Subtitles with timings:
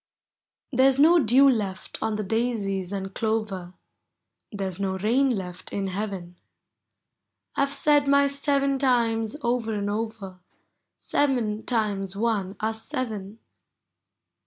[0.71, 3.75] There's no dew left on the daisies and clover,
[4.51, 6.37] There's no rain left in heaven.
[7.55, 10.39] I '\e said my" seven times?' over and over,—
[10.97, 13.41] Seven times one are seven.